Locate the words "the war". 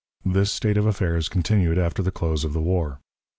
2.53-2.97